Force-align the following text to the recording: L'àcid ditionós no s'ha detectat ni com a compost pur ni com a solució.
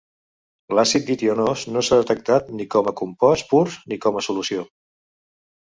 L'àcid 0.77 1.03
ditionós 1.09 1.65
no 1.75 1.83
s'ha 1.89 2.01
detectat 2.01 2.49
ni 2.61 2.69
com 2.77 2.91
a 2.93 2.97
compost 3.03 3.51
pur 3.53 3.65
ni 3.93 4.03
com 4.09 4.21
a 4.23 4.27
solució. 4.31 4.67